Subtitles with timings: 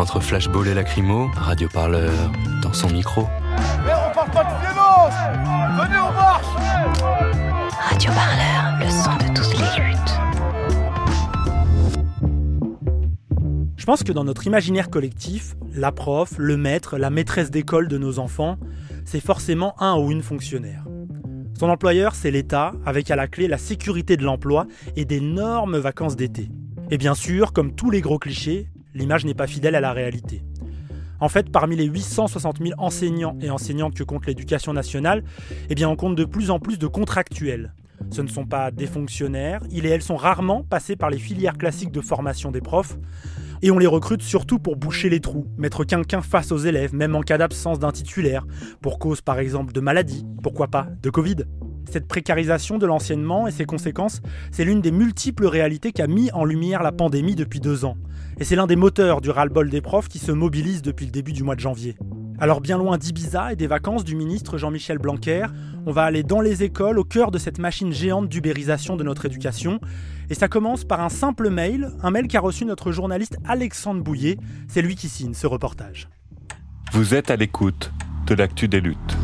[0.00, 3.26] Entre flashball et lacrymo, Radio Parleur dans son micro.
[3.84, 5.12] Mais on parle pas de violence
[5.76, 6.46] Venez, on marche
[7.90, 10.20] Radio Parleur, le son de toutes les luttes.
[13.76, 17.98] Je pense que dans notre imaginaire collectif, la prof, le maître, la maîtresse d'école de
[17.98, 18.56] nos enfants,
[19.04, 20.84] c'est forcément un ou une fonctionnaire.
[21.58, 26.16] Son employeur, c'est l'État, avec à la clé la sécurité de l'emploi et d'énormes vacances
[26.16, 26.48] d'été.
[26.90, 30.42] Et bien sûr, comme tous les gros clichés, l'image n'est pas fidèle à la réalité.
[31.20, 35.22] En fait, parmi les 860 000 enseignants et enseignantes que compte l'éducation nationale,
[35.68, 37.74] eh on compte de plus en plus de contractuels.
[38.10, 41.58] Ce ne sont pas des fonctionnaires, ils et elles sont rarement passés par les filières
[41.58, 42.96] classiques de formation des profs,
[43.62, 47.14] et on les recrute surtout pour boucher les trous, mettre quelqu'un face aux élèves, même
[47.14, 48.46] en cas d'absence d'un titulaire,
[48.80, 51.44] pour cause par exemple de maladie, pourquoi pas de Covid.
[51.90, 56.44] Cette précarisation de l'enseignement et ses conséquences, c'est l'une des multiples réalités qu'a mis en
[56.44, 57.96] lumière la pandémie depuis deux ans.
[58.38, 61.32] Et c'est l'un des moteurs du ras-le-bol des profs qui se mobilisent depuis le début
[61.32, 61.96] du mois de janvier.
[62.38, 65.46] Alors bien loin d'Ibiza et des vacances du ministre Jean-Michel Blanquer,
[65.84, 69.26] on va aller dans les écoles au cœur de cette machine géante d'ubérisation de notre
[69.26, 69.78] éducation.
[70.30, 74.38] Et ça commence par un simple mail, un mail qu'a reçu notre journaliste Alexandre Bouillet.
[74.68, 76.08] C'est lui qui signe ce reportage.
[76.92, 77.92] Vous êtes à l'écoute
[78.26, 79.16] de l'actu des luttes.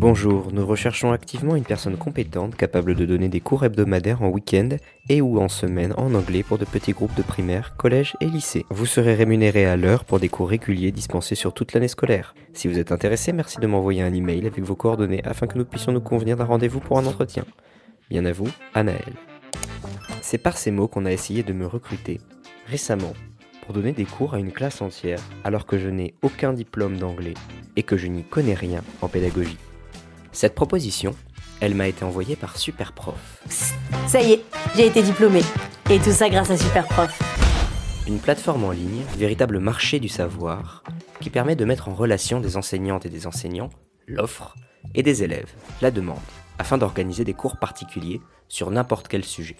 [0.00, 4.70] Bonjour, nous recherchons activement une personne compétente capable de donner des cours hebdomadaires en week-end
[5.10, 8.64] et ou en semaine en anglais pour de petits groupes de primaire, collège et lycée.
[8.70, 12.34] Vous serez rémunéré à l'heure pour des cours réguliers dispensés sur toute l'année scolaire.
[12.54, 15.66] Si vous êtes intéressé, merci de m'envoyer un email avec vos coordonnées afin que nous
[15.66, 17.44] puissions nous convenir d'un rendez-vous pour un entretien.
[18.08, 19.12] Bien à vous, Anaël.
[20.22, 22.22] C'est par ces mots qu'on a essayé de me recruter
[22.68, 23.12] récemment
[23.66, 27.34] pour donner des cours à une classe entière alors que je n'ai aucun diplôme d'anglais
[27.76, 29.58] et que je n'y connais rien en pédagogie.
[30.32, 31.14] Cette proposition,
[31.60, 33.42] elle m'a été envoyée par Superprof,
[34.06, 34.44] Ça y est,
[34.76, 35.42] j'ai été diplômée.
[35.90, 37.18] Et tout ça grâce à Superprof.
[38.06, 40.84] une plateforme en ligne, véritable marché du savoir,
[41.20, 43.70] qui permet de mettre en relation des enseignantes et des enseignants,
[44.06, 44.54] l'offre,
[44.94, 45.52] et des élèves,
[45.82, 46.18] la demande,
[46.58, 49.56] afin d'organiser des cours particuliers sur n'importe quel sujet.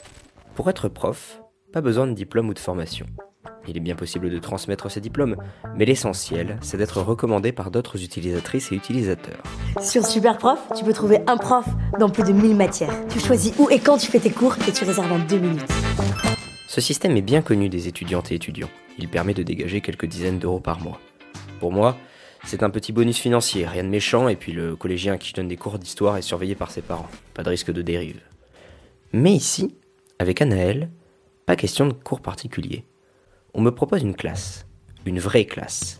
[0.54, 1.40] Pour être prof,
[1.72, 3.06] pas besoin de diplôme ou de formation.
[3.66, 5.36] Il est bien possible de transmettre ces diplômes,
[5.76, 9.42] mais l'essentiel, c'est d'être recommandé par d'autres utilisatrices et utilisateurs.
[9.80, 11.66] Sur Superprof, tu peux trouver un prof
[11.98, 12.94] dans plus de 1000 matières.
[13.08, 15.70] Tu choisis où et quand tu fais tes cours et tu réserves en deux minutes.
[16.68, 18.70] Ce système est bien connu des étudiantes et étudiants.
[18.98, 21.00] Il permet de dégager quelques dizaines d'euros par mois.
[21.58, 21.96] Pour moi,
[22.44, 25.56] c'est un petit bonus financier, rien de méchant, et puis le collégien qui donne des
[25.56, 27.08] cours d'histoire est surveillé par ses parents.
[27.34, 28.20] Pas de risque de dérive.
[29.12, 29.76] Mais ici,
[30.18, 30.90] avec Anaël,
[31.46, 32.84] pas question de cours particulier.
[33.52, 34.66] On me propose une classe.
[35.04, 35.98] Une vraie classe.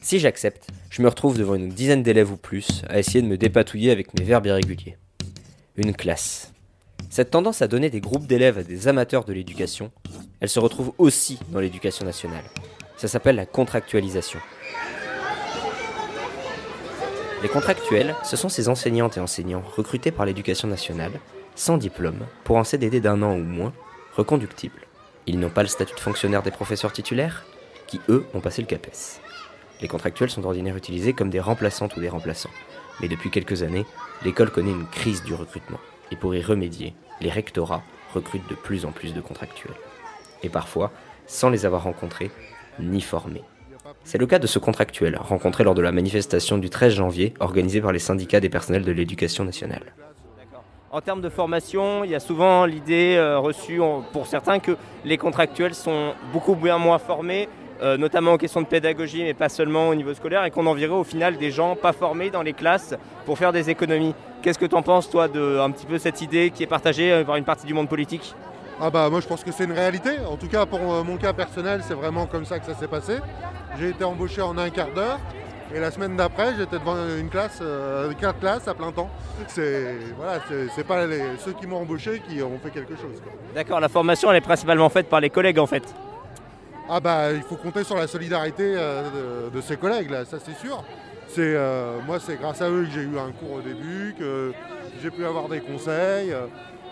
[0.00, 3.36] Si j'accepte, je me retrouve devant une dizaine d'élèves ou plus à essayer de me
[3.38, 4.96] dépatouiller avec mes verbes irréguliers.
[5.76, 6.52] Une classe.
[7.08, 9.92] Cette tendance à donner des groupes d'élèves à des amateurs de l'éducation,
[10.40, 12.44] elle se retrouve aussi dans l'éducation nationale.
[12.96, 14.40] Ça s'appelle la contractualisation.
[17.42, 21.12] Les contractuels, ce sont ces enseignantes et enseignants recrutés par l'éducation nationale,
[21.54, 23.72] sans diplôme, pour un CDD d'un an ou moins,
[24.16, 24.81] reconductible.
[25.26, 27.44] Ils n'ont pas le statut de fonctionnaire des professeurs titulaires,
[27.86, 29.20] qui eux ont passé le CAPES.
[29.80, 32.50] Les contractuels sont d'ordinaire utilisés comme des remplaçantes ou des remplaçants.
[33.00, 33.86] Mais depuis quelques années,
[34.24, 35.78] l'école connaît une crise du recrutement.
[36.10, 37.82] Et pour y remédier, les rectorats
[38.14, 39.74] recrutent de plus en plus de contractuels.
[40.42, 40.92] Et parfois,
[41.26, 42.30] sans les avoir rencontrés,
[42.80, 43.42] ni formés.
[44.04, 47.80] C'est le cas de ce contractuel, rencontré lors de la manifestation du 13 janvier, organisée
[47.80, 49.94] par les syndicats des personnels de l'éducation nationale.
[50.94, 53.80] En termes de formation, il y a souvent l'idée euh, reçue
[54.12, 57.48] pour certains que les contractuels sont beaucoup bien moins formés
[57.80, 60.92] euh, notamment en question de pédagogie, mais pas seulement au niveau scolaire, et qu'on enverrait
[60.92, 62.94] au final des gens pas formés dans les classes
[63.24, 64.14] pour faire des économies.
[64.42, 67.24] Qu'est-ce que tu en penses, toi, de un petit peu cette idée qui est partagée
[67.26, 68.34] par une partie du monde politique?
[68.80, 70.10] Ah bah moi je pense que c'est une réalité.
[70.30, 73.18] En tout cas pour mon cas personnel, c'est vraiment comme ça que ça s'est passé.
[73.78, 75.18] J'ai été embauché en un quart d'heure.
[75.74, 79.08] Et la semaine d'après, j'étais devant une classe, euh, quatre classes à plein temps.
[79.48, 80.40] C'est voilà,
[80.74, 81.06] c'est pas
[81.38, 83.22] ceux qui m'ont embauché qui ont fait quelque chose.
[83.54, 85.82] D'accord, la formation elle est principalement faite par les collègues en fait.
[86.90, 90.56] Ah bah il faut compter sur la solidarité euh, de, ses collègues là, ça c'est
[90.58, 90.84] sûr.
[91.28, 94.52] C'est euh, moi c'est grâce à eux que j'ai eu un cours au début, que
[95.02, 96.34] j'ai pu avoir des conseils.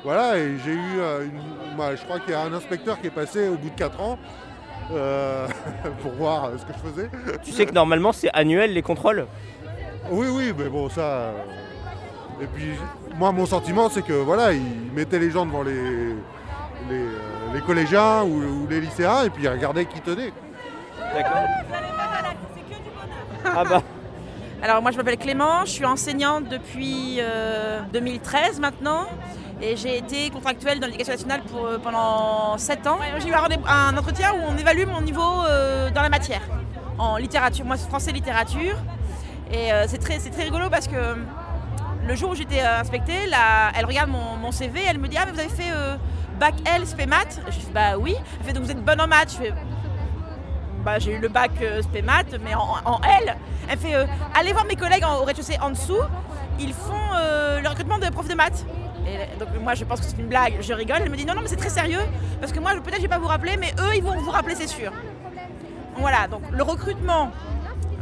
[0.04, 3.48] voilà, et j'ai eu une, je crois qu'il y a un inspecteur qui est passé
[3.48, 4.18] au bout de quatre ans
[4.92, 5.46] euh,
[6.02, 7.10] pour voir euh, ce que je faisais.
[7.42, 9.26] Tu sais que normalement c'est annuel les contrôles?
[10.10, 11.00] Oui, oui, mais bon, ça.
[11.00, 11.32] Euh,
[12.42, 12.70] et puis,
[13.16, 16.14] moi, mon sentiment, c'est que voilà, ils mettaient les gens devant les,
[16.88, 20.32] les, collégiens ou, les lycéens et puis ils regardaient qui tenait.
[21.14, 21.44] D'accord.
[23.44, 23.82] Ah bah.
[24.62, 27.18] Alors moi je m'appelle Clément, je suis enseignante depuis
[27.92, 29.06] 2013 maintenant.
[29.62, 32.98] Et j'ai été contractuelle dans l'éducation nationale euh, pendant 7 ans.
[33.18, 36.40] J'ai eu un, entretien où on évalue mon niveau euh, dans la matière,
[36.96, 37.66] en littérature.
[37.66, 38.76] Moi, c'est français littérature.
[39.52, 41.16] Et euh, c'est très, très rigolo parce que
[42.06, 43.18] le jour où j'étais inspectée,
[43.76, 45.72] elle regarde mon, CV, elle me dit Ah, mais vous avez fait
[46.38, 47.40] bac L, spé maths?
[47.46, 48.14] Je fais Bah oui.
[48.40, 49.50] Elle fait Donc vous êtes bonne en maths Je
[50.82, 51.50] bah, j'ai eu le bac
[51.82, 53.36] spé maths, mais en, L.
[53.68, 53.94] Elle fait
[54.34, 56.00] Allez voir mes collègues au rez-de-chaussée en dessous,
[56.58, 57.10] ils font
[57.62, 58.64] le recrutement de profs de maths
[59.38, 60.98] donc moi je pense que c'est une blague, je rigole.
[61.02, 62.00] Elle me dit non non mais c'est très sérieux
[62.40, 64.54] parce que moi peut-être je vais pas vous rappeler mais eux ils vont vous rappeler
[64.54, 64.92] c'est sûr.
[65.96, 67.30] voilà donc le recrutement,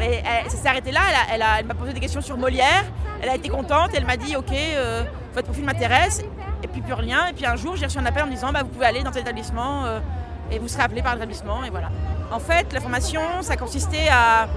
[0.00, 1.00] et, ça s'est arrêté là.
[1.32, 2.84] Elle, m'a posé des questions sur Molière.
[3.22, 3.90] Elle a été contente.
[3.94, 5.02] Elle m'a dit ok euh,
[5.34, 6.22] votre profil m'intéresse
[6.62, 7.26] et puis plus rien.
[7.28, 9.02] Et puis un jour j'ai reçu un appel en me disant bah, vous pouvez aller
[9.02, 10.00] dans cet établissement euh,
[10.50, 11.90] et vous serez appelé par l'établissement et voilà.
[12.30, 14.48] En fait la formation ça consistait à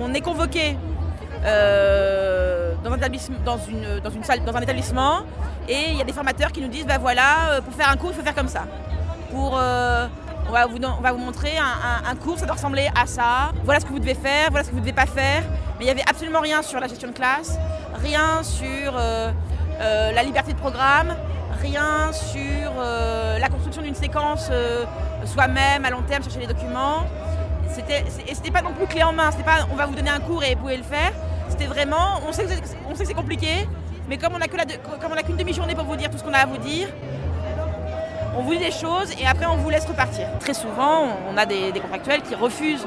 [0.00, 0.76] on est convoqué
[1.44, 5.20] euh, dans, un une, dans une salle, dans un établissement,
[5.68, 7.96] et il y a des formateurs qui nous disent, bah voilà, euh, pour faire un
[7.96, 8.64] cours, il faut faire comme ça.
[9.30, 10.06] Pour, euh,
[10.48, 10.66] on, va
[11.12, 13.52] vous, montrer un, cours, ça doit ressembler à ça.
[13.64, 15.42] Voilà ce que vous devez faire, voilà ce que vous ne devez pas faire.
[15.78, 17.58] Mais il n'y avait absolument rien sur la gestion de classe,
[18.02, 21.14] rien sur la liberté de programme,
[21.60, 24.50] rien sur la construction d'une séquence
[25.26, 27.04] soi-même à long terme, chercher les documents.
[27.70, 30.10] C'était, et c'était pas non plus clé en main, c'était pas on va vous donner
[30.10, 31.12] un cours et vous pouvez le faire.
[31.58, 33.48] C'était vraiment, on sait que, c'est compliqué,
[34.08, 36.58] mais comme on n'a qu'une demi-journée pour vous dire tout ce qu'on a à vous
[36.58, 36.86] dire,
[38.36, 40.28] on vous dit des choses et après on vous laisse repartir.
[40.38, 42.86] Très souvent, on a des, contractuels qui refusent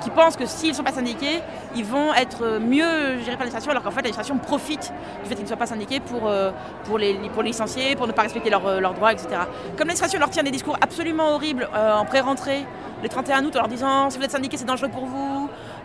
[0.00, 1.40] qui pensent que s'ils ne sont pas syndiqués,
[1.74, 4.92] ils vont être mieux gérés par l'administration, alors qu'en fait l'administration profite
[5.22, 6.52] du fait qu'ils ne soient pas syndiqués pour, euh,
[6.84, 9.28] pour, les, pour les licencier, pour ne pas respecter leurs droits, etc.
[9.76, 12.64] Comme l'administration leur tient des discours absolument horribles euh, en pré-rentrée,
[13.02, 15.37] le 31 août, en leur disant si vous êtes syndiqué, c'est dangereux pour vous,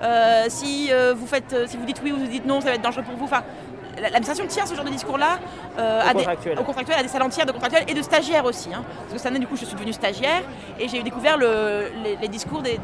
[0.04, 2.82] euh, si, vous faites, si vous dites oui ou vous dites non, ça va être
[2.82, 3.26] dangereux pour vous.
[3.26, 3.44] Enfin,
[4.02, 5.40] l'administration tient ce genre de discours-là
[5.78, 6.24] euh, à, des,
[6.64, 8.70] contractuels, à des salles entières de contractuels et de stagiaires aussi.
[8.74, 8.84] Hein.
[9.00, 10.44] Parce que cette année, du coup, je suis devenue stagiaire
[10.80, 12.80] et j'ai découvert les, discours des,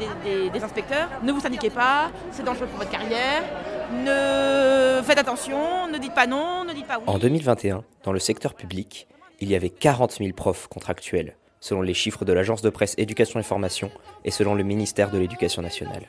[0.64, 1.10] inspecteurs.
[1.24, 3.44] Ne vous syndiquez pas, c'est dangereux pour votre carrière.
[3.92, 7.04] Ne faites attention, ne dites pas non, ne dites pas oui.
[7.08, 9.08] En 2021, dans le secteur public,
[9.40, 13.40] il y avait 40 000 profs contractuels, selon les chiffres de l'agence de presse Éducation
[13.40, 13.90] et Formation
[14.26, 16.04] et selon le ministère de l'Éducation nationale.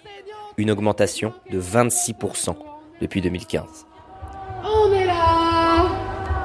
[0.61, 2.55] Une augmentation de 26%
[3.01, 3.87] depuis 2015.
[4.62, 5.87] On est là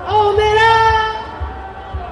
[0.07, 1.11] On est là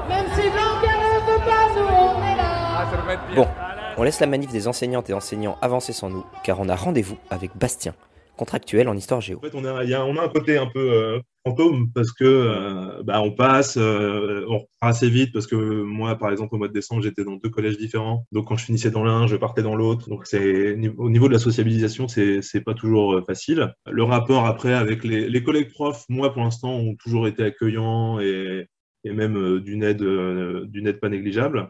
[0.09, 3.48] Même si Blanquer ne veut pas, nous on est là Bon,
[3.95, 7.15] on laisse la manif des enseignantes et enseignants avancer sans nous, car on a rendez-vous
[7.29, 7.93] avec Bastien,
[8.36, 9.38] contractuel en histoire géo.
[9.38, 13.03] En fait, on a, on a un côté un peu euh, fantôme parce que euh,
[13.03, 16.67] bah, on passe, euh, on reprend assez vite parce que moi, par exemple, au mois
[16.67, 18.25] de décembre, j'étais dans deux collèges différents.
[18.31, 20.09] Donc, quand je finissais dans l'un, je partais dans l'autre.
[20.09, 23.73] Donc, c'est au niveau de la sociabilisation, c'est pas toujours facile.
[23.89, 28.19] Le rapport après avec les, les collègues profs, moi, pour l'instant, ont toujours été accueillants
[28.19, 28.67] et,
[29.03, 31.69] et même d'une aide, d'une aide pas négligeable.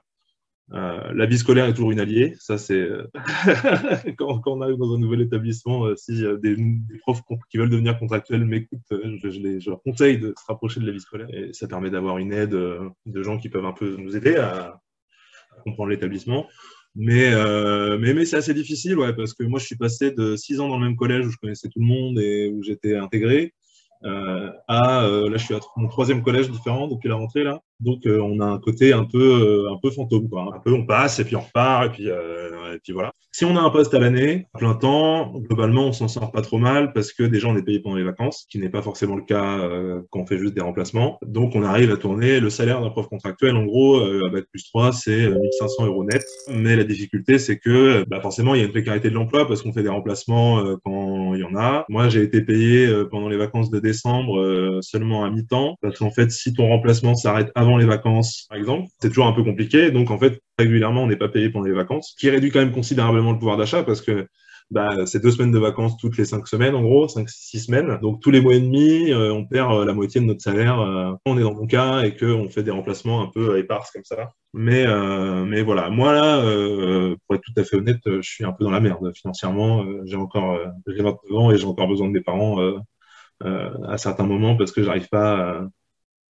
[0.72, 2.36] Euh, la vie scolaire est toujours une alliée.
[2.40, 3.06] Ça, c'est euh,
[4.18, 6.56] quand, on arrive dans un nouvel établissement, euh, si des,
[7.02, 11.00] profs qui veulent devenir contractuels m'écoutent, je, leur conseille de se rapprocher de la vie
[11.00, 11.28] scolaire.
[11.32, 14.80] Et ça permet d'avoir une aide de gens qui peuvent un peu nous aider à,
[15.64, 16.48] comprendre l'établissement.
[16.96, 17.32] Mais,
[18.26, 20.96] c'est assez difficile, parce que moi, je suis passé de six ans dans le même
[20.96, 23.54] collège où je connaissais tout le monde et où j'étais intégré,
[24.04, 28.20] à là, je suis à mon troisième collège différent depuis la rentrée là Donc euh,
[28.22, 30.54] on a un côté un peu euh, un peu fantôme quoi.
[30.56, 33.12] Un peu on passe et puis on repart et puis euh, et puis voilà.
[33.32, 36.42] Si on a un poste à l'année, à plein temps, globalement on s'en sort pas
[36.42, 38.82] trop mal parce que déjà on est payé pendant les vacances, ce qui n'est pas
[38.82, 39.60] forcément le cas
[40.12, 41.18] quand on fait juste des remplacements.
[41.26, 44.64] Donc on arrive à tourner le salaire d'un prof contractuel en gros à bac plus
[44.66, 46.24] 3 c'est 1500 euros net.
[46.50, 49.62] Mais la difficulté c'est que bah, forcément il y a une précarité de l'emploi parce
[49.62, 51.86] qu'on fait des remplacements quand il y en a.
[51.90, 56.32] Moi j'ai été payé pendant les vacances de décembre seulement à mi-temps parce qu'en fait
[56.32, 59.92] si ton remplacement s'arrête avant les vacances, par exemple, c'est toujours un peu compliqué.
[59.92, 62.60] Donc, en fait, régulièrement, on n'est pas payé pendant les vacances, ce qui réduit quand
[62.60, 64.28] même considérablement le pouvoir d'achat parce que
[64.72, 68.00] bah, c'est deux semaines de vacances toutes les cinq semaines, en gros, cinq, six semaines.
[68.02, 70.80] Donc, tous les mois et demi, euh, on perd euh, la moitié de notre salaire.
[70.80, 74.04] Euh, on est dans mon cas et qu'on fait des remplacements un peu éparses comme
[74.04, 74.32] ça.
[74.54, 74.86] Mais,
[75.46, 76.42] mais voilà, moi là,
[77.26, 79.84] pour être tout à fait honnête, je suis un peu dans la merde financièrement.
[80.06, 82.60] j'ai encore, j'ai 29 ans et j'ai encore besoin de mes parents
[83.42, 85.68] à certains moments parce que j'arrive pas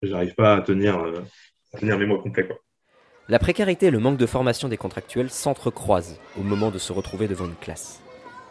[0.06, 1.24] j'arrive pas à tenir, euh,
[1.72, 2.46] à tenir mes mois complets.
[2.46, 2.56] Quoi.
[3.28, 7.26] La précarité et le manque de formation des contractuels s'entrecroisent au moment de se retrouver
[7.26, 8.02] devant une classe.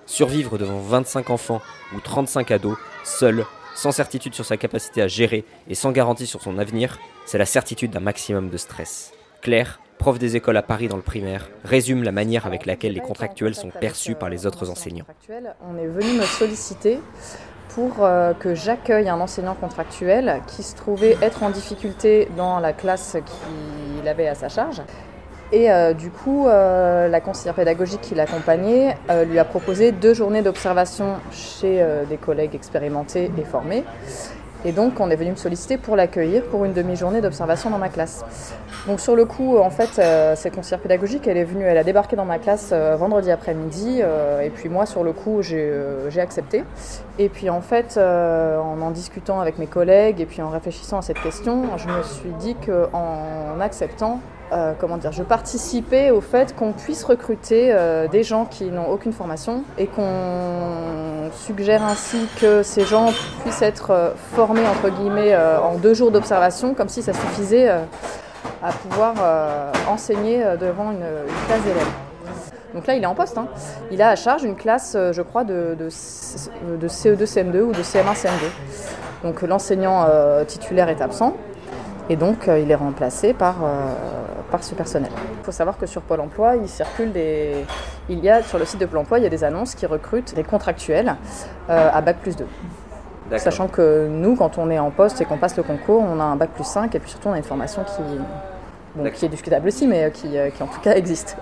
[0.05, 1.62] Survivre devant 25 enfants
[1.95, 3.45] ou 35 ados, seul,
[3.75, 7.45] sans certitude sur sa capacité à gérer et sans garantie sur son avenir, c'est la
[7.45, 9.13] certitude d'un maximum de stress.
[9.41, 13.00] Claire, prof des écoles à Paris dans le primaire, résume la manière avec laquelle les
[13.00, 15.05] contractuels sont perçus par les autres enseignants.
[15.62, 17.00] On est venu me solliciter
[17.74, 22.74] pour euh, que j'accueille un enseignant contractuel qui se trouvait être en difficulté dans la
[22.74, 24.82] classe qu'il avait à sa charge.
[25.51, 30.42] Et euh, du coup, euh, la conseillère pédagogique qui l'accompagnait lui a proposé deux journées
[30.42, 33.84] d'observation chez des collègues expérimentés et formés.
[34.65, 37.89] Et donc, on est venu me solliciter pour l'accueillir pour une demi-journée d'observation dans ma
[37.89, 38.24] classe.
[38.88, 41.84] Donc, sur le coup, en fait, euh, cette conseillère pédagogique, elle est venue, elle a
[41.84, 44.00] débarqué dans ma classe euh, vendredi après-midi.
[44.01, 46.63] Euh, et puis, moi, sur le coup, j'ai accepté.
[47.20, 51.01] Et puis, en fait, en en discutant avec mes collègues et puis en réfléchissant à
[51.01, 54.20] cette question, je me suis dit qu'en acceptant,
[54.53, 58.88] euh, comment dire, je participais au fait qu'on puisse recruter euh, des gens qui n'ont
[58.88, 65.36] aucune formation et qu'on suggère ainsi que ces gens puissent être euh, formés entre guillemets
[65.36, 69.15] en deux jours d'observation, comme si ça suffisait à pouvoir
[69.89, 71.05] enseigner devant une,
[71.48, 71.91] classe d'élèves.
[72.74, 73.38] Donc là, il est en poste.
[73.38, 73.48] Hein.
[73.91, 77.81] Il a à charge une classe, je crois, de, de, de CE2, CM2 ou de
[77.81, 79.24] CM1, CM2.
[79.24, 80.05] Donc l'enseignant
[80.45, 81.36] titulaire est absent.
[82.10, 83.55] Et donc, il est remplacé par,
[84.53, 85.10] par ce personnel.
[85.39, 87.65] Il faut savoir que sur Pôle emploi, il circule des.
[88.07, 89.88] Il y a sur le site de Pôle emploi, il y a des annonces qui
[89.88, 91.15] recrutent des contractuels
[91.72, 92.45] euh, à bac plus 2.
[93.38, 96.24] Sachant que nous, quand on est en poste et qu'on passe le concours, on a
[96.24, 99.67] un bac plus 5 et puis surtout on a une formation qui, qui est discutable
[99.67, 101.36] aussi, mais qui, euh, qui en tout cas existe.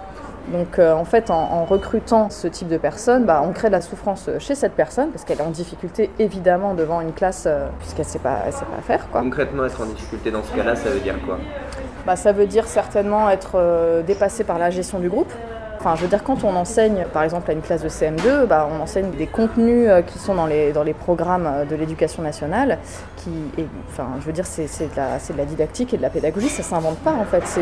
[0.48, 3.82] Donc euh, en fait, en, recrutant ce type de personne, bah, on crée de la
[3.82, 7.48] souffrance chez cette personne parce qu'elle est en difficulté évidemment devant une classe
[7.80, 9.10] puisqu'elle ne sait pas, sait pas faire.
[9.10, 9.22] Quoi.
[9.22, 11.38] Concrètement, être en difficulté dans ce cas-là, ça veut dire quoi?
[12.06, 15.32] Bah, ça veut dire certainement être euh, dépassé par la gestion du groupe.
[15.84, 18.70] Enfin, je veux dire, quand on enseigne, par exemple, à une classe de CM2, bah,
[18.72, 22.22] on enseigne des contenus euh, qui sont dans les, dans les programmes euh, de l'éducation
[22.22, 22.78] nationale.
[23.18, 23.32] Qui,
[23.90, 26.62] enfin, je veux dire, c'est de, la, de la didactique et de la pédagogie, ça
[26.62, 27.44] ne s'invente pas, en fait.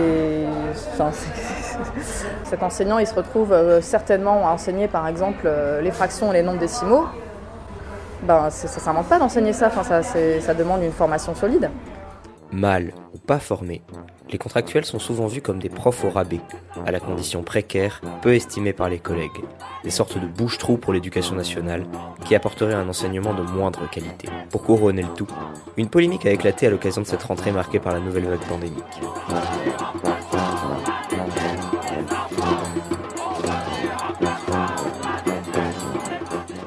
[2.44, 5.50] Cet enseignant, il se retrouve certainement à enseigner, par exemple,
[5.82, 7.06] les fractions et les nombres décimaux.
[8.24, 11.70] Ben, ça ne s'invente pas d'enseigner ça, enfin, ça, ça demande une formation solide.
[12.52, 13.84] Mal ou pas formés,
[14.32, 16.42] les contractuels sont souvent vus comme des profs au rabais,
[16.84, 19.44] à la condition précaire, peu estimée par les collègues,
[19.84, 21.86] des sortes de bouche-trous pour l'éducation nationale,
[22.26, 24.30] qui apporteraient un enseignement de moindre qualité.
[24.50, 25.28] Pour couronner le tout,
[25.78, 28.84] une polémique a éclaté à l'occasion de cette rentrée marquée par la nouvelle vague pandémique.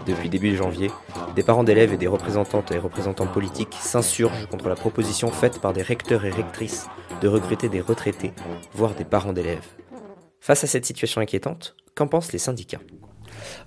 [0.06, 0.90] Depuis début janvier,
[1.34, 5.72] des parents d'élèves et des représentantes et représentants politiques s'insurgent contre la proposition faite par
[5.72, 6.86] des recteurs et rectrices
[7.20, 8.32] de recruter des retraités,
[8.74, 9.66] voire des parents d'élèves.
[10.40, 12.80] Face à cette situation inquiétante, qu'en pensent les syndicats?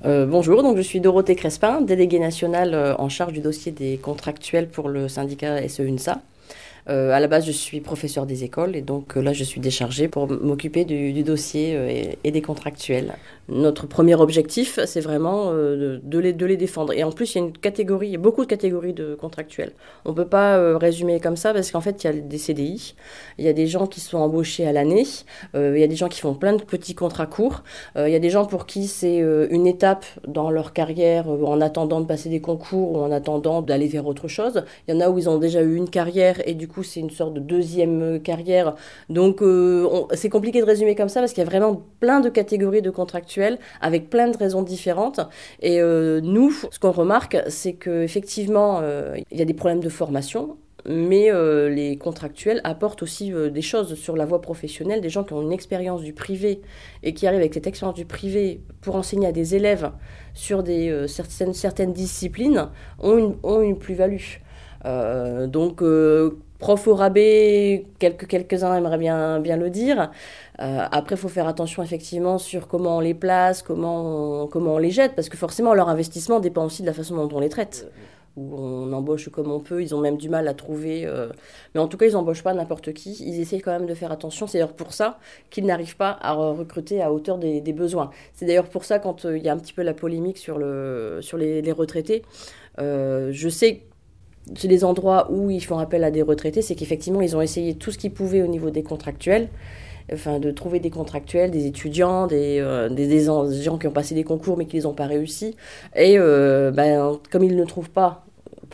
[0.05, 3.97] Euh, bonjour, donc je suis Dorothée Crespin, déléguée nationale euh, en charge du dossier des
[3.97, 6.21] contractuels pour le syndicat SEUNSA.
[6.87, 9.59] Euh, à la base, je suis professeur des écoles et donc euh, là, je suis
[9.59, 13.15] déchargée pour m'occuper du, dossier et, des contractuels.
[13.49, 16.93] Notre premier objectif, c'est vraiment de, les, de les défendre.
[16.93, 19.15] Et en plus, il y a une catégorie, il y a beaucoup de catégories de
[19.15, 19.73] contractuels.
[20.05, 22.95] On ne peut pas résumer comme ça parce qu'en fait, il y a des CDI,
[23.37, 25.05] il y a des gens qui sont embauchés à l'année,
[25.53, 27.63] il y a des gens qui font plein de petits contrats courts,
[27.95, 32.01] il y a des gens pour qui c'est une étape dans leur carrière en attendant
[32.01, 34.63] de passer des concours ou en attendant d'aller vers autre chose.
[34.87, 36.99] Il y en a où ils ont déjà eu une carrière et du coup, c'est
[36.99, 38.75] une sorte de deuxième euh, carrière.
[39.09, 42.29] Donc, euh, c'est compliqué de résumer comme ça parce qu'il y a vraiment plein de
[42.29, 43.34] catégories de contractuels
[43.81, 45.19] avec plein de raisons différentes.
[45.61, 48.81] Et euh, nous, ce qu'on remarque, c'est qu'effectivement,
[49.31, 53.61] il y a des problèmes de formation mais euh, les contractuels apportent aussi euh, des
[53.61, 56.61] choses sur la voie professionnelle, des gens qui ont une expérience du privé
[57.03, 59.91] et qui arrivent avec cette expérience du privé pour enseigner à des élèves
[60.33, 64.39] sur des, euh, certaines, certaines, disciplines ont une, ont une plus-value.
[65.47, 65.81] donc,
[66.59, 70.11] prof au rabais, quelques, quelques-uns aimeraient bien, bien le dire.
[70.57, 74.77] après, il faut faire attention effectivement sur comment on les place, comment on, comment on
[74.77, 77.49] les jette, parce que forcément, leur investissement dépend aussi de la façon dont on les
[77.49, 77.87] traite
[78.35, 81.05] où on embauche comme on peut, ils ont même du mal à trouver.
[81.05, 81.29] Euh,
[81.73, 84.11] mais en tout cas, ils n'embauchent pas n'importe qui, ils essayent quand même de faire
[84.11, 84.47] attention.
[84.47, 85.19] C'est d'ailleurs pour ça
[85.49, 88.09] qu'ils n'arrivent pas à recruter à hauteur des, besoins.
[88.33, 90.57] C'est d'ailleurs pour ça, quand euh, il y a un petit peu la polémique sur,
[90.57, 92.23] le, sur les, retraités,
[92.79, 93.81] euh, je sais
[94.55, 97.75] c'est des endroits où ils font appel à des retraités, c'est qu'effectivement, ils ont essayé
[97.75, 99.49] tout ce qu'ils pouvaient au niveau des contractuels
[100.13, 104.55] enfin, de trouver des contractuels, des étudiants, des, des, gens qui ont passé des concours
[104.55, 105.55] mais qui n'ont pas réussi.
[105.95, 108.25] Et ben, comme ils ne trouvent pas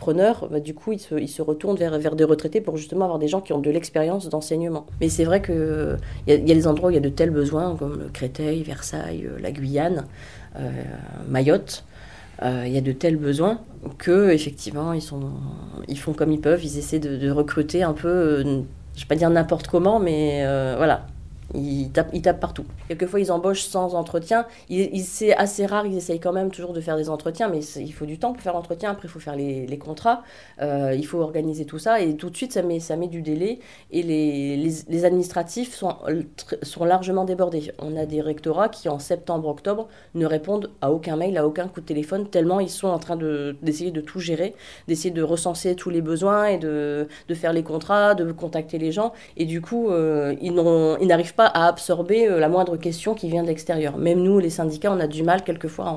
[0.02, 3.04] preneurs, bah, du coup, ils se, ils se retournent vers, vers des retraités pour justement
[3.04, 4.86] avoir des gens qui ont de l'expérience d'enseignement.
[5.00, 7.30] Mais c'est vrai qu'il y, y a des endroits où il y a de tels
[7.30, 10.06] besoins, comme Créteil, Versailles, euh, la Guyane,
[10.56, 10.70] euh,
[11.28, 11.84] Mayotte.
[12.42, 13.60] Euh, il y a de tels besoins
[13.98, 15.30] que effectivement ils, sont,
[15.88, 19.06] ils font comme ils peuvent, ils essaient de, de recruter un peu, je ne vais
[19.08, 20.44] pas dire n'importe comment, mais
[20.76, 21.06] voilà,
[21.54, 22.64] ils tapent, partout.
[22.88, 24.46] Quelquefois, ils embauchent sans entretien.
[25.02, 28.06] c'est assez rare, ils essayent quand même toujours de faire des entretiens, mais il faut
[28.06, 28.90] du temps pour faire l'entretien.
[28.90, 30.22] Après, il faut faire les, contrats,
[30.60, 33.22] euh, il faut organiser tout ça, et tout de suite, ça met, ça met du
[33.22, 33.58] délai.
[33.90, 35.96] Et les, administratifs sont,
[36.62, 37.72] sont largement débordés.
[37.78, 41.80] On a des rectorats qui, en septembre-octobre, ne répondent à aucun mail, à aucun coup
[41.80, 44.54] de téléphone, tellement ils sont en train d'essayer de, tout gérer,
[44.88, 49.12] d'essayer de recenser tous les besoins et de, faire les contrats, de contacter les gens.
[49.36, 53.42] Et du coup, euh, ils n'arrivent pas à absorber euh, la moindre question qui vient
[53.42, 53.96] de l'extérieur.
[53.96, 55.90] Même nous, les syndicats, on a du mal quelquefois à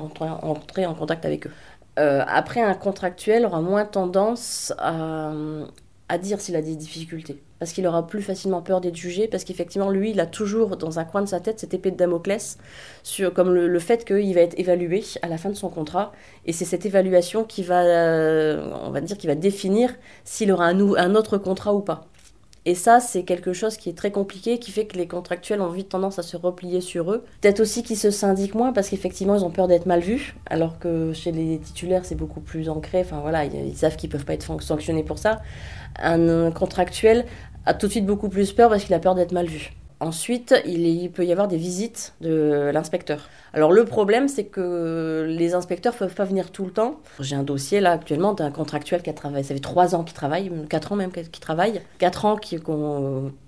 [0.46, 1.52] entrer, en contact avec eux.
[1.98, 5.32] Euh, après, un contractuel aura moins tendance à,
[6.08, 7.42] à dire s'il a des difficultés.
[7.58, 10.98] Parce qu'il aura plus facilement peur d'être jugé, parce qu'effectivement, lui, il a toujours dans
[10.98, 12.58] un coin de sa tête cette épée de Damoclès,
[13.02, 16.12] sur, comme le, fait qu'il va être évalué à la fin de son contrat.
[16.44, 20.66] Et c'est cette évaluation qui va, euh, on va dire, qui va définir s'il aura
[20.66, 22.06] un autre contrat ou pas.
[22.68, 25.70] Et ça, c'est quelque chose qui est très compliqué, qui fait que les contractuels ont
[25.70, 27.24] vite tendance à se replier sur eux.
[27.40, 30.80] Peut-être aussi qu'ils se syndiquent moins parce qu'effectivement, ils ont peur d'être mal vus, alors
[30.80, 33.00] que chez les titulaires, c'est beaucoup plus ancré.
[33.00, 35.42] Enfin voilà, ils savent qu'ils peuvent pas être sanctionnés pour ça.
[36.02, 37.24] Un contractuel
[37.66, 39.72] a tout de suite beaucoup plus peur parce qu'il a peur d'être mal vu.
[39.98, 43.30] Ensuite, il, peut y avoir des visites de l'inspecteur.
[43.54, 47.00] Alors le problème, c'est que les inspecteurs peuvent pas venir tout le temps.
[47.18, 50.14] J'ai un dossier là actuellement d'un contractuel qui a travaillé, ça fait trois ans qu'il
[50.14, 52.58] travaille, quatre ans même qu'il travaille, quatre ans qui,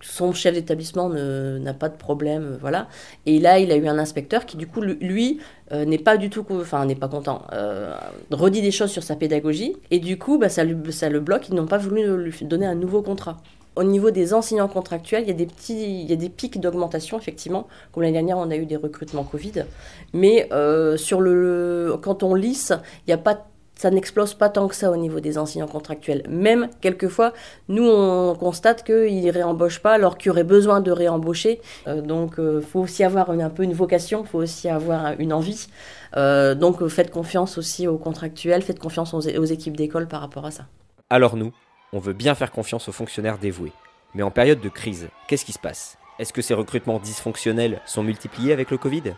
[0.01, 2.89] son chef d'établissement n'a pas de problème, voilà.
[3.27, 5.41] Et là, il a eu un inspecteur qui du coup, lui,
[5.73, 7.95] euh, n'est pas du tout, enfin n'est pas content, euh,
[8.31, 11.67] redit des choses sur sa pédagogie, et du coup, bah, ça le bloque, ils n'ont
[11.67, 13.37] pas voulu lui donner un nouveau contrat.
[13.79, 16.61] Au niveau des enseignants contractuels, il y a des, petits, il y a des pics
[16.61, 17.69] d'augmentation, effectivement.
[17.93, 19.67] Comme l'année dernière, on a eu des recrutements Covid.
[20.13, 22.73] Mais euh, sur le, quand on lisse,
[23.07, 26.25] il y a pas ça n'explose pas tant que ça au niveau des enseignants contractuels.
[26.29, 27.33] Même, quelquefois,
[27.69, 31.61] nous, on constate qu'ils ne réembauchent pas alors qu'il y aurait besoin de réembaucher.
[31.87, 35.13] Euh, donc, il euh, faut aussi avoir un peu une vocation, il faut aussi avoir
[35.21, 35.69] une envie.
[36.17, 40.65] donc, faites confiance aussi aux contractuels, faites confiance aux équipes d'école par rapport à ça.
[41.11, 41.53] Alors nous,
[41.93, 43.73] on veut bien faire confiance aux fonctionnaires dévoués.
[44.15, 45.99] Mais en période de crise, qu'est-ce qui se passe?
[46.19, 49.15] Est-ce que ces recrutements dysfonctionnels sont multipliés avec le Covid?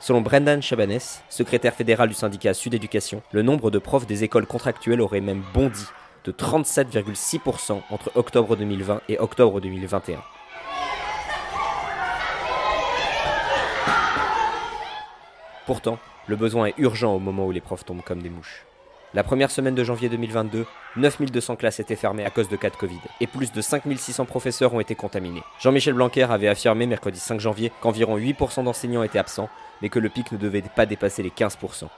[0.00, 4.46] Selon Brendan Chabanès, secrétaire fédéral du syndicat Sud Éducation, le nombre de profs des écoles
[4.46, 5.84] contractuelles aurait même bondi
[6.24, 10.22] de 37,6% entre octobre 2020 et octobre 2021.
[15.66, 18.64] Pourtant, le besoin est urgent au moment où les profs tombent comme des mouches.
[19.12, 22.76] La première semaine de janvier 2022, 9200 classes étaient fermées à cause de cas de
[22.76, 25.42] Covid et plus de 5600 professeurs ont été contaminés.
[25.58, 29.48] Jean-Michel Blanquer avait affirmé mercredi 5 janvier qu'environ 8% d'enseignants étaient absents,
[29.82, 31.88] mais que le pic ne devait pas dépasser les 15%.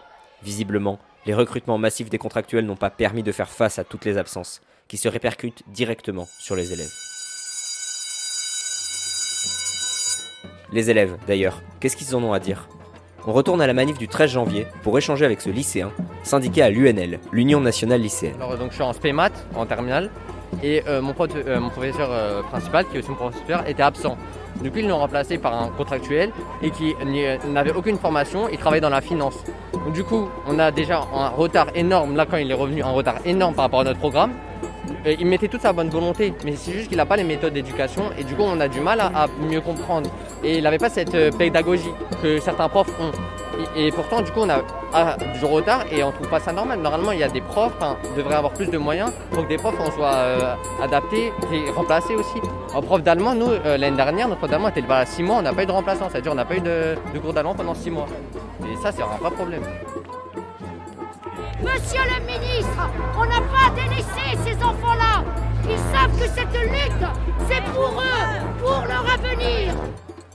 [0.43, 4.17] Visiblement, les recrutements massifs des contractuels n'ont pas permis de faire face à toutes les
[4.17, 6.95] absences, qui se répercutent directement sur les élèves.
[10.73, 12.67] Les élèves, d'ailleurs, qu'est-ce qu'ils en ont à dire?
[13.27, 15.91] On retourne à la manif du 13 janvier pour échanger avec ce lycéen,
[16.23, 18.35] syndiqué à l'UNL, l'Union nationale lycéenne.
[18.37, 20.11] Alors, donc, je suis en SPMAT, en terminale,
[20.63, 24.17] et euh, mon, euh, mon, professeur euh, principal, qui est aussi mon professeur, était absent.
[24.61, 26.31] Du coup, ils l'ont remplacé par un contractuel
[26.63, 26.95] et qui
[27.49, 29.37] n'avait aucune formation, il travaillait dans la finance.
[29.95, 33.17] Du coup, on a déjà un retard énorme, là quand il est revenu, un retard
[33.25, 34.33] énorme par rapport à notre programme
[35.07, 38.05] il mettait toute sa bonne volonté, mais c'est juste qu'il n'a pas les méthodes d'éducation
[38.19, 40.11] et du coup on a du mal à, mieux comprendre.
[40.45, 43.13] Et il n'avait pas cette euh, pédagogie que certains profs ont.
[43.77, 46.81] Et, pourtant, du coup, on a du retard et on trouve pas ça normal.
[46.81, 49.57] Normalement, il y a des profs, hein, devraient avoir plus de moyens pour que des
[49.57, 52.41] profs on soit euh, adaptés et remplacés aussi.
[52.75, 55.43] En prof d'allemand, nous, euh, l'année dernière, notre prof d'allemand était à 6 mois, on
[55.43, 57.91] n'a pas eu de remplaçant, c'est-à-dire on n'a pas eu de, cours d'allemand pendant 6
[57.91, 58.07] mois.
[58.71, 59.63] Et ça, c'est un vrai problème.
[61.63, 65.25] Monsieur le ministre, on n'a pas délaissé ces enfants-là.
[65.65, 67.07] Ils savent que cette lutte,
[67.49, 69.73] c'est pour eux, pour leur avenir.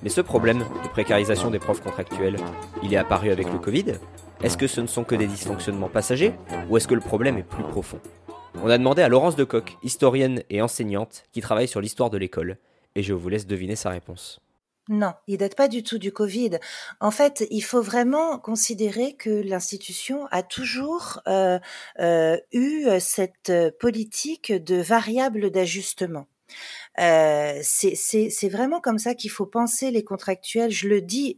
[0.01, 2.37] Mais ce problème de précarisation des profs contractuels,
[2.81, 3.95] il est apparu avec le Covid
[4.41, 6.33] Est-ce que ce ne sont que des dysfonctionnements passagers
[6.69, 7.99] ou est-ce que le problème est plus profond?
[8.63, 12.57] On a demandé à Laurence Decoq, historienne et enseignante qui travaille sur l'histoire de l'école,
[12.95, 14.39] et je vous laisse deviner sa réponse.
[14.89, 16.59] Non, il date pas du tout du Covid.
[17.01, 21.59] En fait, il faut vraiment considérer que l'institution a toujours euh,
[21.99, 26.27] euh, eu cette politique de variable d'ajustement.
[26.99, 30.71] Euh, c'est vraiment comme ça qu'il faut penser les contractuels.
[30.71, 31.35] Je le dis,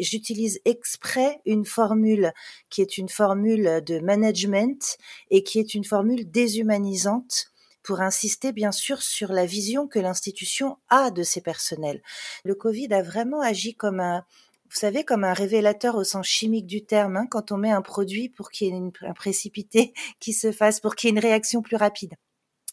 [0.00, 2.32] j'utilise exprès une formule
[2.68, 4.98] qui est une formule de management
[5.30, 7.51] et qui est une formule déshumanisante
[7.82, 12.02] pour insister bien sûr sur la vision que l'institution a de ses personnels.
[12.44, 14.24] Le Covid a vraiment agi comme un,
[14.72, 17.82] vous savez, comme un révélateur au sens chimique du terme, hein, quand on met un
[17.82, 21.22] produit pour qu'il y ait un précipité qui se fasse, pour qu'il y ait une
[21.22, 22.14] réaction plus rapide.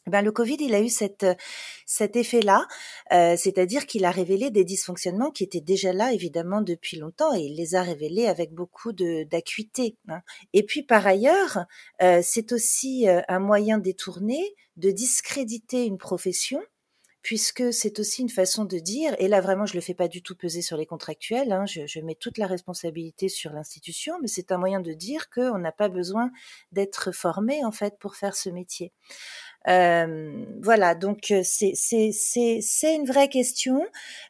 [0.09, 1.25] Ben, le Covid, il a eu cette,
[1.85, 2.67] cet effet-là,
[3.11, 7.41] euh, c'est-à-dire qu'il a révélé des dysfonctionnements qui étaient déjà là, évidemment, depuis longtemps, et
[7.41, 9.97] il les a révélés avec beaucoup d'acuité.
[10.07, 10.21] Hein.
[10.53, 11.65] Et puis, par ailleurs,
[12.01, 14.39] euh, c'est aussi euh, un moyen détourné
[14.77, 16.61] de discréditer une profession,
[17.29, 20.23] puisque c'est aussi une façon de dire, et là vraiment je le fais pas du
[20.23, 24.51] tout peser sur les contractuels, hein, je, mets toute la responsabilité sur l'institution, mais c'est
[24.51, 26.31] un moyen de dire qu'on n'a pas besoin
[26.71, 28.93] d'être formé en fait pour faire ce métier.
[29.67, 33.85] Euh, voilà, donc c'est c'est une vraie question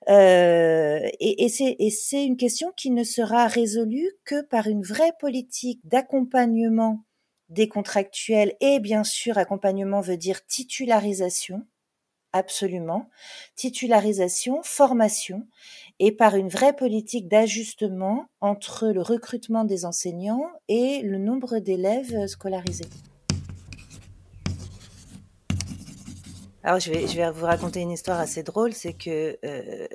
[0.10, 7.06] euh, et c'est une question qui ne sera résolue que par une vraie politique d'accompagnement
[7.48, 11.66] des contractuels et bien sûr accompagnement veut dire titularisation
[12.34, 13.10] absolument
[13.56, 15.48] titularisation formation
[16.00, 22.28] et par une vraie politique d'ajustement entre le recrutement des enseignants et le nombre d'élèves
[22.28, 22.90] scolarisés.
[26.62, 29.88] Alors je vais, vous raconter une histoire assez drôle, c'est que euh,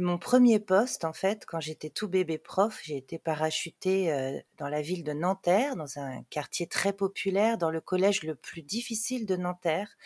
[0.00, 4.68] mon premier poste, en fait, quand j'étais tout bébé prof, j'ai été parachutée euh, dans
[4.68, 9.26] la ville de Nanterre, dans un quartier très populaire, dans le collège le plus difficile
[9.26, 9.96] de Nanterre.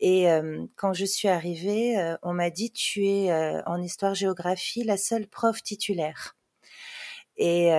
[0.00, 3.32] Et euh, quand je suis arrivée, on m'a dit tu es
[3.66, 6.36] en histoire-géographie la seule prof titulaire.
[7.36, 7.70] Et,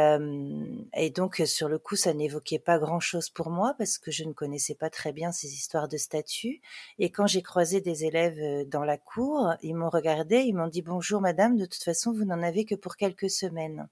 [0.96, 4.34] et, donc, sur le coup, ça n'évoquait pas grand-chose pour moi parce que je ne
[4.34, 6.62] connaissais pas très bien ces histoires de statuts.
[6.98, 10.82] Et quand j'ai croisé des élèves dans la cour, ils m'ont regardé, ils m'ont dit
[10.82, 13.88] bonjour madame, de toute façon, vous n'en avez que pour quelques semaines.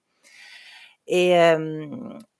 [1.11, 1.33] Et,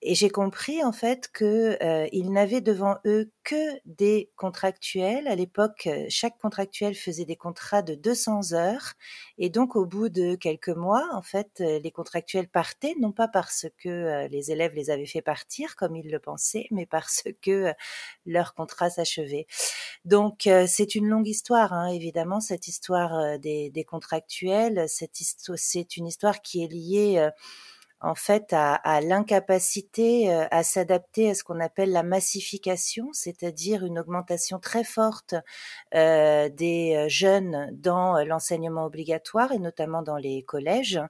[0.02, 1.76] et j'ai compris en fait que
[2.12, 5.26] ils n'avaient devant eux que des contractuels.
[5.26, 8.92] À l'époque, chaque contractuel faisait des contrats de 200 heures,
[9.38, 13.66] et donc au bout de quelques mois, en fait, les contractuels partaient non pas parce
[13.78, 17.72] que les élèves les avaient fait partir comme ils le pensaient, mais parce que
[18.24, 19.46] leur contrat s'achevait.
[20.04, 24.88] Donc c'est une longue histoire, hein, évidemment, cette histoire des, des contractuels.
[24.88, 25.18] Cette
[25.56, 27.30] c'est une histoire qui est liée
[28.00, 33.98] en fait à, l'incapacité euh, à s'adapter à ce qu'on appelle la massification, c'est-à-dire une
[33.98, 35.34] augmentation très forte
[35.94, 41.00] euh, des euh, jeunes dans l'enseignement obligatoire et notamment dans les collèges,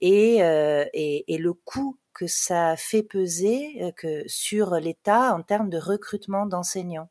[0.00, 6.46] et, et, le coût que ça fait peser que sur l'État en termes de recrutement
[6.46, 7.08] d'enseignants.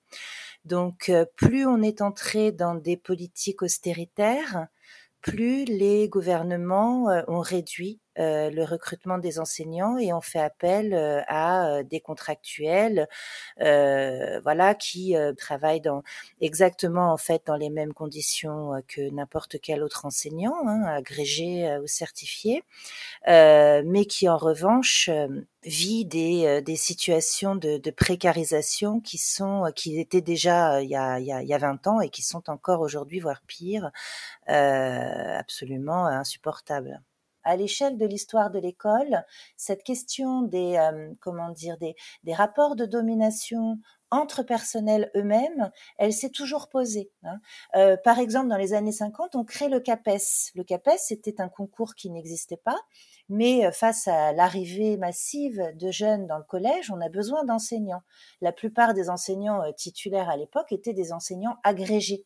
[0.65, 4.67] Donc, plus on est entré dans des politiques austéritaires,
[5.21, 11.21] plus les gouvernements ont réduit euh, le recrutement des enseignants et on fait appel euh,
[11.28, 13.08] à euh, des contractuels,
[13.58, 16.04] voilà, qui travaillent dans
[16.41, 21.88] exactement en fait dans les mêmes conditions que n'importe quel autre enseignant, hein, agrégé ou
[21.88, 22.63] certifié,
[23.28, 25.10] mais qui en revanche
[25.63, 31.19] vit des, des situations de, de, précarisation qui sont qui étaient déjà il y a,
[31.19, 33.91] il y a 20 ans et qui sont encore aujourd'hui voire pire
[34.47, 37.01] absolument insupportables
[37.45, 39.23] à l'échelle de l'histoire de l'école,
[39.55, 43.77] cette question des euh, comment dire des, des rapports de domination
[44.12, 47.12] entre personnels eux-mêmes, elle s'est toujours posée.
[47.23, 47.39] Hein.
[47.75, 50.51] Euh, par exemple, dans les années 50, on crée le CAPES.
[50.55, 52.79] Le CAPES, c'était un concours qui n'existait pas,
[53.29, 58.03] mais euh, face à l'arrivée massive de jeunes dans le collège, on a besoin d'enseignants.
[58.41, 62.25] La plupart des enseignants titulaires à l'époque étaient des enseignants agrégés.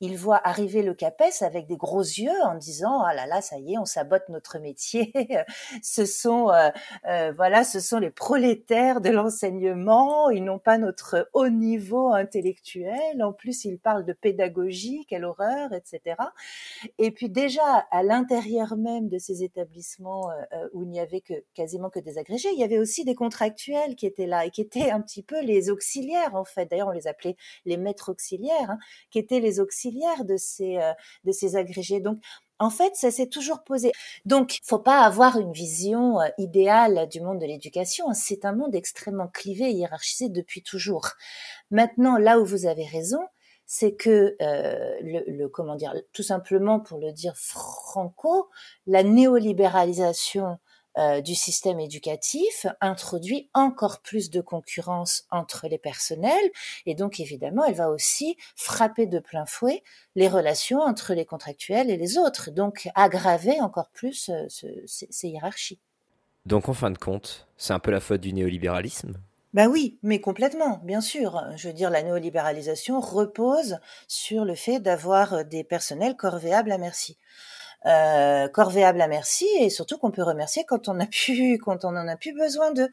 [0.00, 3.58] Ils voient arriver le CAPES avec des gros yeux en disant ah là là ça
[3.58, 5.12] y est on sabote notre métier.
[5.82, 6.70] Ce sont euh,
[7.08, 10.30] euh, voilà ce sont les prolétaires de l'enseignement.
[10.30, 13.22] Ils n'ont pas notre haut niveau intellectuel.
[13.22, 16.16] En plus ils parlent de pédagogie quelle horreur etc
[16.98, 21.34] et puis déjà à l'intérieur même de ces établissements euh, où il n'y avait que
[21.54, 24.60] quasiment que des agrégés il y avait aussi des contractuels qui étaient là et qui
[24.60, 26.66] étaient un petit peu les auxiliaires en fait.
[26.66, 28.78] D'ailleurs on les appelait les maîtres auxiliaires hein,
[29.10, 30.92] qui étaient les auxiliaires de ces, euh,
[31.24, 32.00] de ces agrégés.
[32.00, 32.18] Donc,
[32.58, 33.92] en fait, ça s'est toujours posé.
[34.24, 38.06] Donc, faut pas avoir une vision euh, idéale du monde de l'éducation.
[38.14, 41.10] C'est un monde extrêmement clivé et hiérarchisé depuis toujours.
[41.70, 43.20] Maintenant, là où vous avez raison,
[43.66, 48.50] c'est que euh, le, le, comment dire, tout simplement pour le dire franco,
[48.86, 50.58] la néolibéralisation
[50.98, 56.50] euh, du système éducatif introduit encore plus de concurrence entre les personnels
[56.86, 59.82] et donc évidemment elle va aussi frapper de plein fouet
[60.14, 64.46] les relations entre les contractuels et les autres, donc aggraver encore plus euh,
[64.86, 65.80] ces, hiérarchies.
[66.46, 69.14] Donc en fin de compte, c'est un peu la faute du néolibéralisme?
[69.54, 71.40] Ben oui, mais complètement, bien sûr.
[71.56, 73.78] Je veux dire, la néolibéralisation repose
[74.08, 77.16] sur le fait d'avoir des personnels corvéables à merci
[77.86, 81.88] euh, corvéable à merci et surtout qu'on peut remercier quand on a pu quand on
[81.88, 82.88] en a plus besoin d'eux.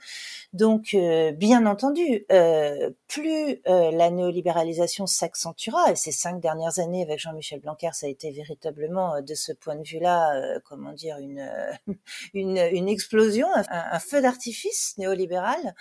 [0.53, 7.03] Donc euh, bien entendu, euh, plus euh, la néolibéralisation s'accentuera et ces cinq dernières années
[7.03, 11.17] avec Jean-Michel Blanquer, ça a été véritablement euh, de ce point de vue-là, comment dire
[11.19, 11.49] une
[12.33, 15.75] une, une explosion, un, un feu d'artifice néolibéral.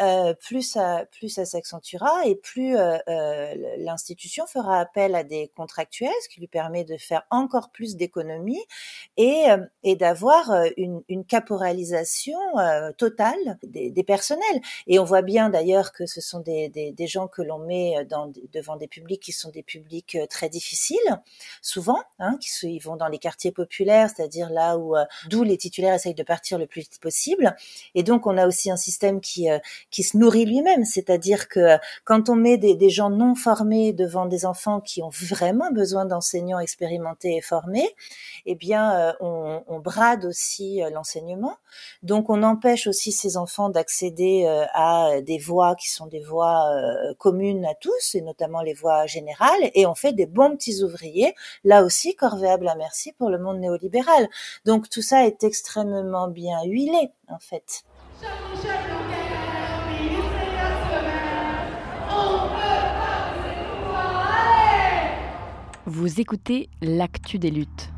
[0.00, 5.50] Euh, plus ça, plus ça s'accentuera et plus euh, euh, l'institution fera appel à des
[5.56, 8.62] contractuels, ce qui lui permet de faire encore plus d'économies
[9.16, 9.44] et,
[9.82, 12.38] et d'avoir une, une, caporalisation
[12.98, 14.60] totale des, des, personnels.
[14.86, 18.04] Et on voit bien d'ailleurs que ce sont des, des, des gens que l'on met
[18.04, 20.98] dans, devant des publics qui sont des publics très difficiles,
[21.62, 24.94] souvent, hein, qui ils vont dans les quartiers populaires, c'est-à-dire là où
[25.28, 27.56] d'où les titulaires essayent de partir le plus vite possible.
[27.94, 29.48] Et donc on a aussi un système qui
[29.90, 30.84] qui se nourrit lui-même.
[30.84, 35.70] C'est-à-dire que quand on met des, gens non formés devant des enfants qui ont vraiment
[35.70, 37.88] besoin d'enseignants expérimentés et formés,
[38.46, 41.56] eh bien, euh, on, brade aussi euh, l'enseignement.
[42.02, 46.66] Donc, on empêche aussi ces enfants d'accéder euh, à des voies qui sont des voies
[47.18, 51.34] communes à tous, et notamment les voies générales, et on fait des bons petits ouvriers,
[51.64, 54.28] là aussi corvéables à merci pour le monde néolibéral.
[54.64, 57.84] Donc, tout ça est extrêmement bien huilé, en fait.
[65.88, 67.92] Vous écoutez l'actu des luttes.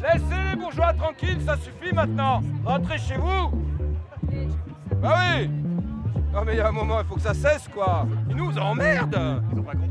[0.00, 2.40] Laissez les bourgeois tranquilles, ça suffit maintenant.
[2.64, 3.50] Rentrez chez vous.
[5.02, 5.48] Bah oui.
[6.32, 8.06] Non mais il y a un moment, il faut que ça cesse quoi.
[8.30, 9.42] Ils nous emmerdent.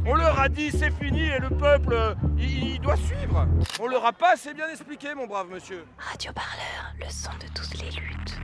[0.05, 3.45] On leur a dit c'est fini et le peuple, il, il, doit suivre.
[3.81, 5.84] On leur a pas assez bien expliqué, mon brave monsieur.
[5.97, 8.39] Radio Parleur, le son de toutes les luttes.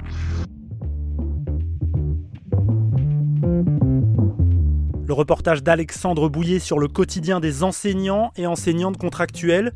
[5.12, 9.74] Le reportage d'Alexandre Bouillet sur le quotidien des enseignants et enseignantes contractuels.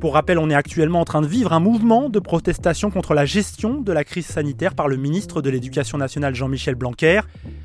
[0.00, 3.26] Pour rappel, on est actuellement en train de vivre un mouvement de protestation contre la
[3.26, 7.20] gestion de la crise sanitaire par le ministre de l'Éducation nationale Jean-Michel Blanquer.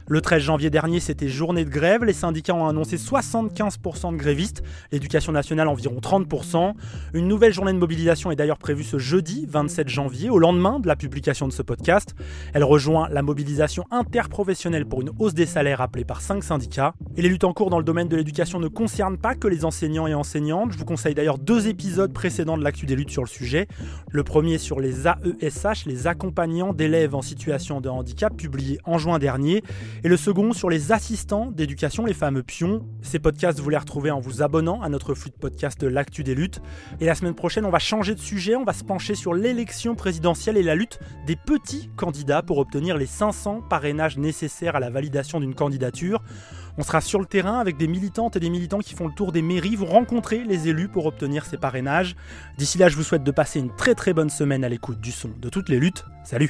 [0.07, 2.03] Le 13 janvier dernier, c'était journée de grève.
[2.03, 4.61] Les syndicats ont annoncé 75% de grévistes,
[4.91, 6.73] l'éducation nationale environ 30%.
[7.13, 10.87] Une nouvelle journée de mobilisation est d'ailleurs prévue ce jeudi 27 janvier, au lendemain de
[10.89, 12.15] la publication de ce podcast.
[12.53, 16.93] Elle rejoint la mobilisation interprofessionnelle pour une hausse des salaires appelée par cinq syndicats.
[17.15, 19.63] Et les luttes en cours dans le domaine de l'éducation ne concernent pas que les
[19.63, 20.73] enseignants et enseignantes.
[20.73, 23.69] Je vous conseille d'ailleurs deux épisodes précédents de l'actu des luttes sur le sujet.
[24.11, 29.17] Le premier sur les AESH, les accompagnants d'élèves en situation de handicap, publié en juin
[29.17, 29.63] dernier.
[30.03, 32.85] Et le second sur les assistants d'éducation, les fameux pions.
[33.01, 36.35] Ces podcasts, vous les retrouvez en vous abonnant à notre flux de podcast l'actu des
[36.35, 36.61] luttes.
[36.99, 38.55] Et la semaine prochaine, on va changer de sujet.
[38.55, 42.97] On va se pencher sur l'élection présidentielle et la lutte des petits candidats pour obtenir
[42.97, 46.21] les 500 parrainages nécessaires à la validation d'une candidature.
[46.77, 49.31] On sera sur le terrain avec des militantes et des militants qui font le tour
[49.31, 52.15] des mairies, vous rencontrez les élus pour obtenir ces parrainages.
[52.57, 55.11] D'ici là, je vous souhaite de passer une très très bonne semaine à l'écoute du
[55.11, 56.05] son de toutes les luttes.
[56.23, 56.49] Salut